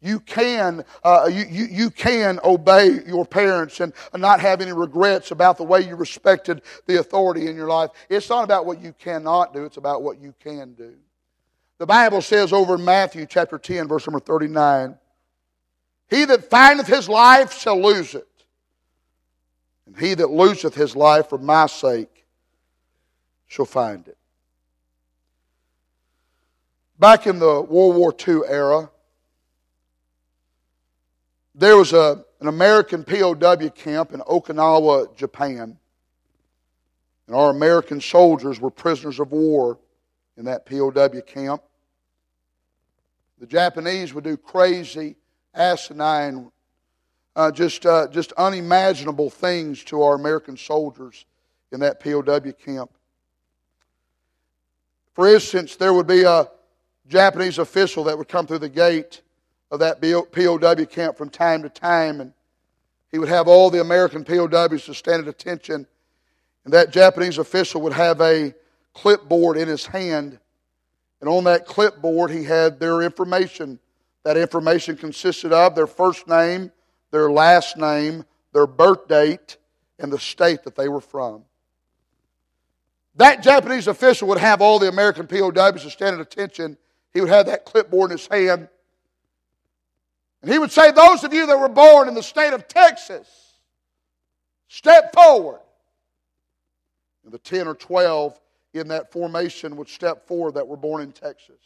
[0.01, 5.29] You can, uh, you, you, you can obey your parents and not have any regrets
[5.29, 7.91] about the way you respected the authority in your life.
[8.09, 10.95] It's not about what you cannot do, it's about what you can do.
[11.77, 14.97] The Bible says over in Matthew chapter 10, verse number 39,
[16.09, 18.27] He that findeth his life shall lose it,
[19.85, 22.10] and he that loseth his life for my sake
[23.51, 24.17] she'll find it.
[26.97, 28.89] Back in the World War II era,
[31.53, 33.35] There was a, an American POW
[33.75, 35.77] camp in Okinawa, Japan.
[37.27, 39.77] And our American soldiers were prisoners of war
[40.37, 41.61] in that POW camp.
[43.37, 45.17] The Japanese would do crazy,
[45.53, 46.51] asinine,
[47.35, 51.25] uh, just, uh, just unimaginable things to our American soldiers
[51.73, 52.91] in that POW camp.
[55.13, 56.49] For instance, there would be a
[57.07, 59.21] Japanese official that would come through the gate
[59.69, 62.33] of that POW camp from time to time, and
[63.11, 65.85] he would have all the American POWs to stand at attention,
[66.63, 68.53] and that Japanese official would have a
[68.93, 70.39] clipboard in his hand,
[71.19, 73.79] and on that clipboard he had their information.
[74.23, 76.71] That information consisted of their first name,
[77.09, 79.57] their last name, their birth date,
[79.97, 81.43] and the state that they were from.
[83.15, 86.77] That Japanese official would have all the American POWs to stand at attention.
[87.13, 88.69] He would have that clipboard in his hand.
[90.41, 93.27] And he would say, Those of you that were born in the state of Texas,
[94.67, 95.59] step forward.
[97.23, 98.39] And the 10 or 12
[98.73, 101.59] in that formation would step forward that were born in Texas.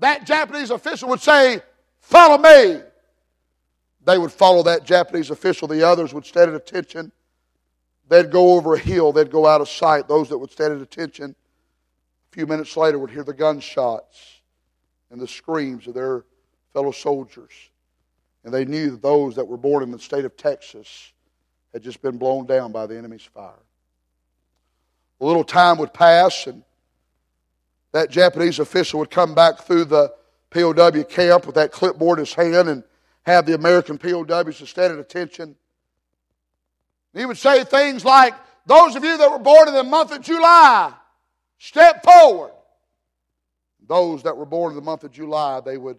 [0.00, 1.60] That Japanese official would say,
[2.00, 2.80] Follow me.
[4.04, 5.66] They would follow that Japanese official.
[5.66, 7.12] The others would stand at attention.
[8.08, 10.08] They'd go over a hill, they'd go out of sight.
[10.08, 11.34] Those that would stand at attention
[12.30, 14.40] a few minutes later would hear the gunshots
[15.10, 16.24] and the screams of their
[16.72, 17.52] fellow soldiers.
[18.42, 21.12] And they knew that those that were born in the state of Texas
[21.72, 23.52] had just been blown down by the enemy's fire.
[25.20, 26.64] A little time would pass, and
[27.92, 30.12] that Japanese official would come back through the
[30.50, 32.82] POW camp with that clipboard in his hand and
[33.22, 35.54] have the American POWs to stand at attention.
[37.14, 38.34] He would say things like,
[38.66, 40.92] Those of you that were born in the month of July,
[41.58, 42.52] step forward.
[43.86, 45.98] Those that were born in the month of July, they would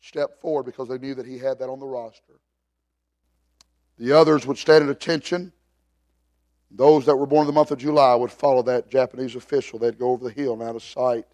[0.00, 2.34] step forward because they knew that he had that on the roster.
[3.98, 5.52] The others would stand at attention.
[6.70, 9.78] Those that were born in the month of July would follow that Japanese official.
[9.78, 11.26] They'd go over the hill and out of sight.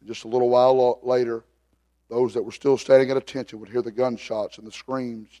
[0.00, 1.44] And just a little while later,
[2.08, 5.40] those that were still standing at attention would hear the gunshots and the screams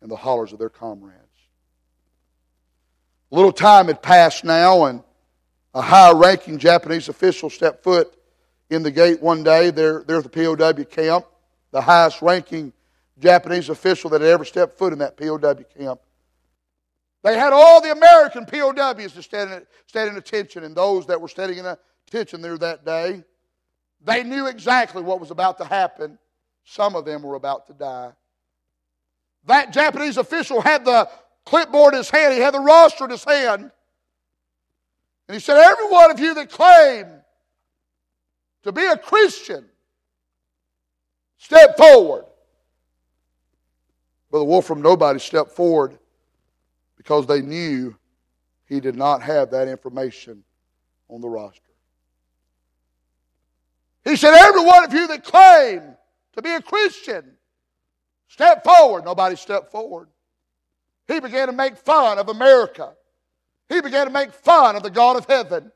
[0.00, 1.25] and the hollers of their comrades.
[3.32, 5.02] A little time had passed now, and
[5.74, 8.16] a high ranking Japanese official stepped foot
[8.70, 11.26] in the gate one day there, there at the POW camp,
[11.72, 12.72] the highest ranking
[13.18, 16.00] Japanese official that had ever stepped foot in that POW camp.
[17.22, 21.20] They had all the American POWs to stand in, stand in attention, and those that
[21.20, 21.66] were standing in
[22.06, 23.24] attention there that day,
[24.04, 26.18] they knew exactly what was about to happen.
[26.64, 28.12] Some of them were about to die.
[29.46, 31.08] That Japanese official had the
[31.46, 33.70] clipboard in his hand, he had the roster in his hand.
[35.28, 37.06] And he said, Every one of you that claim
[38.64, 39.64] to be a Christian,
[41.38, 42.24] step forward.
[44.30, 45.96] Brother Wolfram, nobody stepped forward
[46.96, 47.96] because they knew
[48.66, 50.42] he did not have that information
[51.08, 51.60] on the roster.
[54.04, 55.82] He said, Every one of you that claim
[56.34, 57.36] to be a Christian,
[58.28, 59.04] step forward.
[59.04, 60.08] Nobody stepped forward.
[61.08, 62.92] He began to make fun of America.
[63.68, 65.72] He began to make fun of the God of heaven.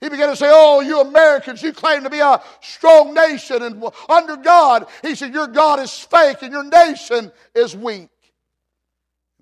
[0.00, 3.84] He began to say, Oh, you Americans, you claim to be a strong nation and
[4.08, 4.86] under God.
[5.02, 8.08] He said, Your God is fake and your nation is weak.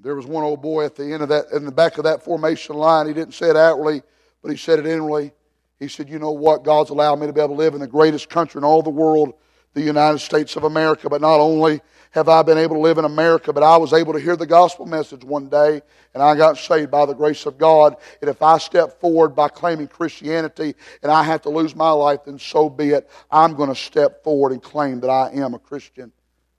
[0.01, 2.23] There was one old boy at the end of that, in the back of that
[2.23, 3.07] formation line.
[3.07, 4.03] He didn't say it outwardly,
[4.43, 5.33] but he said it inwardly.
[5.79, 6.65] He said, You know what?
[6.65, 8.91] God's allowed me to be able to live in the greatest country in all the
[8.91, 9.35] world,
[9.75, 11.09] the United States of America.
[11.09, 14.13] But not only have I been able to live in America, but I was able
[14.15, 15.83] to hear the gospel message one day,
[16.15, 17.97] and I got saved by the grace of God.
[18.21, 22.21] And if I step forward by claiming Christianity and I have to lose my life,
[22.25, 23.09] then so be it.
[23.31, 26.13] I'm going to step forward and claim that I am a Christian.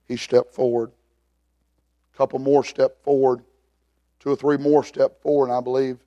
[0.06, 0.92] He stepped forward.
[2.14, 3.42] A couple more stepped forward.
[4.20, 5.98] Two or three more stepped forward, and I believe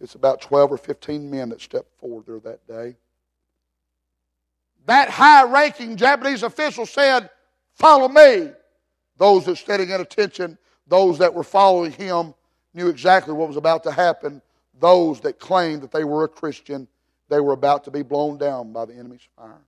[0.00, 2.96] it's about 12 or 15 men that stepped forward there that day.
[4.86, 7.28] That high ranking Japanese official said,
[7.74, 8.50] Follow me.
[9.18, 10.56] Those that standing at attention,
[10.86, 12.34] those that were following him,
[12.72, 14.40] knew exactly what was about to happen.
[14.78, 16.86] Those that claimed that they were a Christian,
[17.28, 19.62] they were about to be blown down by the enemy's fire.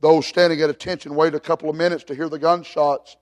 [0.00, 3.16] Those standing at attention waited a couple of minutes to hear the gunshots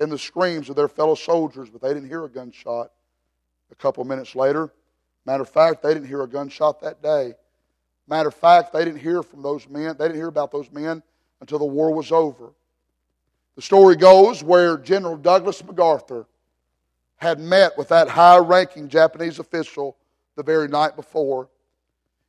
[0.00, 2.90] and the screams of their fellow soldiers, but they didn't hear a gunshot.
[3.70, 4.72] A couple of minutes later,
[5.24, 7.34] matter of fact, they didn't hear a gunshot that day.
[8.08, 9.96] Matter of fact, they didn't hear from those men.
[9.98, 11.02] They didn't hear about those men
[11.40, 12.52] until the war was over.
[13.56, 16.26] The story goes where General Douglas MacArthur
[17.16, 19.96] had met with that high ranking Japanese official
[20.36, 21.48] the very night before.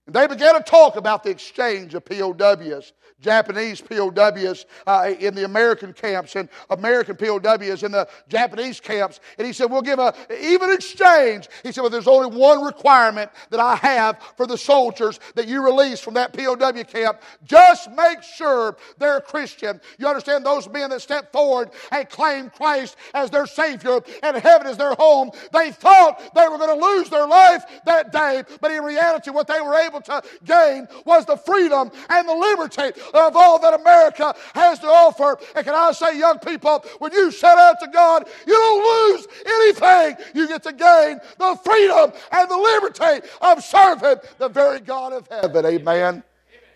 [0.07, 2.93] And they began to talk about the exchange of POWs.
[3.19, 9.19] Japanese POWs uh, in the American camps and American POWs in the Japanese camps.
[9.37, 11.49] And he said, We'll give an even exchange.
[11.63, 15.65] He said, Well, there's only one requirement that I have for the soldiers that you
[15.65, 17.21] release from that POW camp.
[17.43, 19.81] Just make sure they're Christian.
[19.97, 24.67] You understand those men that stepped forward and claimed Christ as their Savior and heaven
[24.67, 28.43] as their home, they thought they were going to lose their life that day.
[28.61, 33.01] But in reality, what they were able to gain was the freedom and the liberty
[33.13, 35.37] of all that America has to offer.
[35.55, 39.27] And can I say, young people, when you set out to God, you don't lose
[39.45, 40.25] anything.
[40.33, 45.27] You get to gain the freedom and the liberty of serving the very God of
[45.27, 45.65] heaven.
[45.65, 46.23] Amen.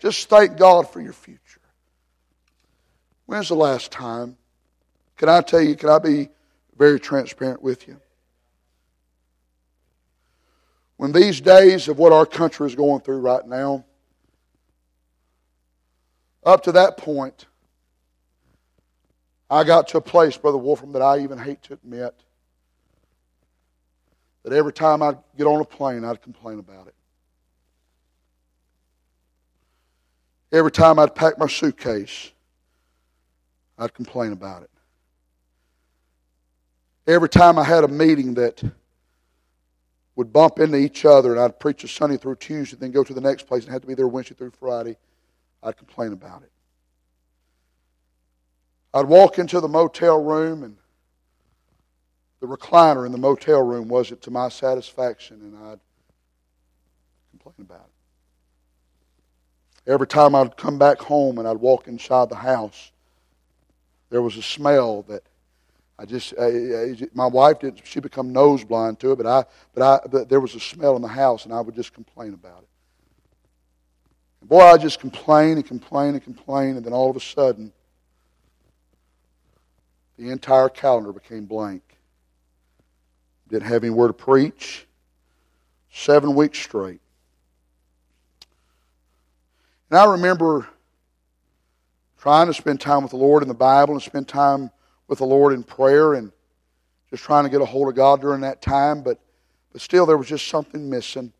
[0.00, 1.38] Just thank God for your future.
[3.26, 4.36] When's the last time?
[5.16, 6.28] Can I tell you, can I be
[6.76, 8.01] very transparent with you?
[11.02, 13.84] When these days of what our country is going through right now,
[16.44, 17.46] up to that point,
[19.50, 22.14] I got to a place, Brother Wolfram, that I even hate to admit
[24.44, 26.94] that every time I'd get on a plane, I'd complain about it.
[30.52, 32.30] Every time I'd pack my suitcase,
[33.76, 34.70] I'd complain about it.
[37.08, 38.62] Every time I had a meeting that
[40.16, 43.14] would bump into each other and I'd preach a Sunday through Tuesday, then go to
[43.14, 44.96] the next place and had to be there Wednesday through Friday,
[45.62, 46.50] I'd complain about it.
[48.94, 50.76] I'd walk into the motel room and
[52.40, 55.80] the recliner in the motel room wasn't to my satisfaction and I'd
[57.30, 59.90] complain about it.
[59.90, 62.92] Every time I'd come back home and I'd walk inside the house,
[64.10, 65.22] there was a smell that
[66.02, 67.86] I just, I, I, my wife didn't.
[67.86, 70.96] she become nose blind to it, but I, but I, but there was a smell
[70.96, 72.68] in the house and I would just complain about it.
[74.40, 77.72] And boy, I just complain and complain and complain, and then all of a sudden,
[80.18, 81.82] the entire calendar became blank.
[83.48, 84.88] Didn't have anywhere to preach.
[85.92, 87.00] Seven weeks straight.
[89.88, 90.66] And I remember
[92.18, 94.72] trying to spend time with the Lord in the Bible and spend time
[95.12, 96.32] with the Lord in prayer and
[97.10, 99.20] just trying to get a hold of God during that time, but,
[99.70, 101.30] but still there was just something missing.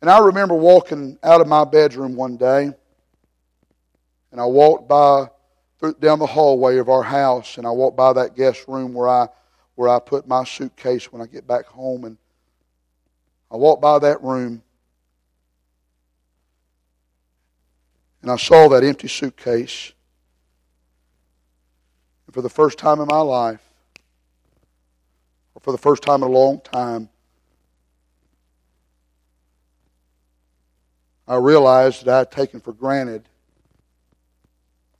[0.00, 2.70] And I remember walking out of my bedroom one day,
[4.30, 5.28] and I walked by
[5.80, 9.08] through, down the hallway of our house, and I walked by that guest room where
[9.08, 9.26] I
[9.74, 12.16] where I put my suitcase when I get back home, and
[13.50, 14.62] I walked by that room,
[18.22, 19.94] and I saw that empty suitcase.
[22.36, 23.62] For the first time in my life,
[25.54, 27.08] or for the first time in a long time,
[31.26, 33.26] I realized that I had taken for granted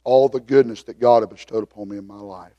[0.03, 2.55] all the goodness that God had bestowed upon me in my life.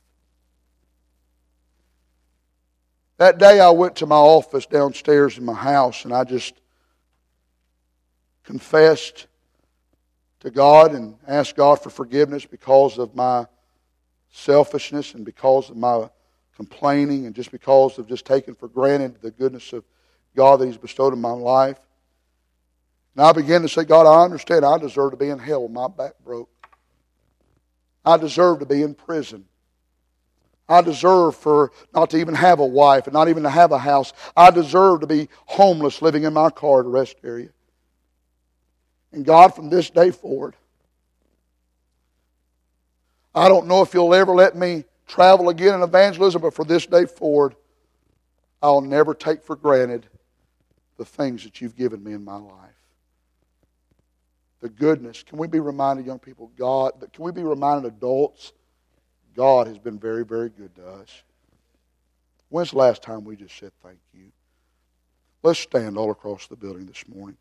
[3.18, 6.54] That day I went to my office downstairs in my house and I just
[8.44, 9.26] confessed
[10.42, 13.48] to God and asked God for forgiveness because of my
[14.32, 16.10] selfishness and because of my
[16.56, 19.84] complaining and just because of just taking for granted the goodness of
[20.36, 21.80] God that He's bestowed in my life.
[23.16, 25.68] And I began to say, God, I understand I deserve to be in hell.
[25.68, 26.50] My back broke.
[28.06, 29.46] I deserve to be in prison.
[30.70, 33.78] I deserve for not to even have a wife and not even to have a
[33.78, 34.14] house.
[34.36, 37.50] I deserve to be homeless living in my car at a rest area.
[39.12, 40.56] And God, from this day forward,
[43.38, 46.86] I don't know if you'll ever let me travel again in evangelism, but for this
[46.86, 47.56] day forward,
[48.62, 50.08] I'll never take for granted
[50.98, 52.78] the things that you've given me in my life
[54.60, 55.24] the goodness.
[55.24, 58.54] Can we be reminded, young people, God, can we be reminded, adults,
[59.36, 61.24] God has been very, very good to us.
[62.50, 64.32] When's the last time we just said thank you?
[65.44, 67.38] Let's stand all across the building this morning.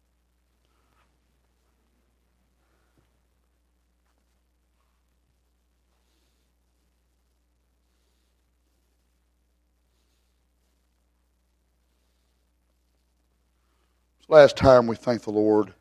[14.28, 15.72] Last time we thank the Lord.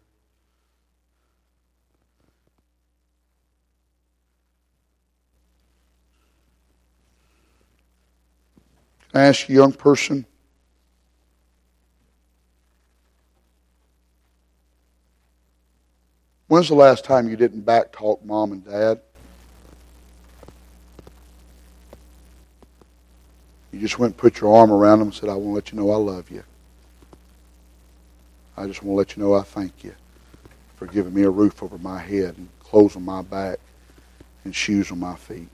[9.15, 10.25] I ask a young person,
[16.47, 19.01] when's the last time you didn't backtalk mom and dad?
[23.71, 25.71] You just went and put your arm around them and said, I want to let
[25.71, 26.43] you know I love you.
[28.57, 29.93] I just want to let you know I thank you
[30.77, 33.59] for giving me a roof over my head and clothes on my back
[34.45, 35.49] and shoes on my feet.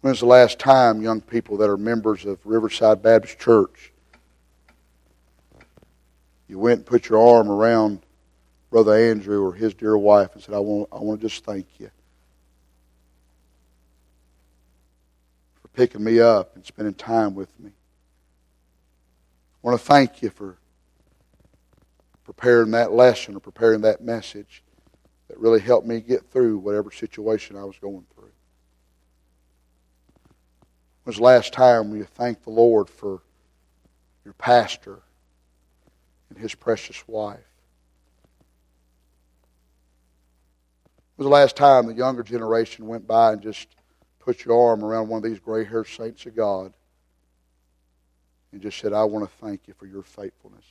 [0.00, 3.90] When's the last time, young people that are members of Riverside Baptist Church,
[6.46, 8.00] you went and put your arm around
[8.70, 11.66] Brother Andrew or his dear wife and said, I want, I want to just thank
[11.78, 11.90] you
[15.74, 17.70] picking me up and spending time with me.
[17.70, 20.56] I want to thank you for
[22.24, 24.62] preparing that lesson or preparing that message
[25.28, 28.24] that really helped me get through whatever situation I was going through.
[31.02, 33.20] When was the last time you thanked the Lord for
[34.24, 35.00] your pastor
[36.30, 37.38] and his precious wife?
[41.16, 43.68] When was the last time the younger generation went by and just
[44.24, 46.72] put your arm around one of these gray haired saints of God
[48.52, 50.64] and just said, I want to thank you for your faithfulness.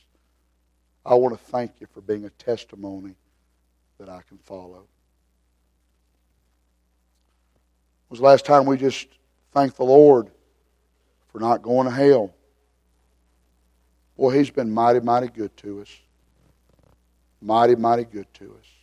[1.06, 3.14] I want to thank you for being a testimony
[3.98, 4.86] that I can follow.
[8.08, 9.06] When was the last time we just
[9.52, 10.30] thanked the Lord
[11.30, 12.34] for not going to hell.
[14.16, 15.88] Boy, He's been mighty, mighty good to us.
[17.40, 18.73] Mighty, mighty good to us.